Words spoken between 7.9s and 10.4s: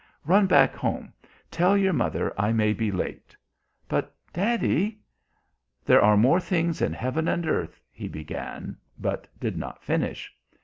he began, but did not finish.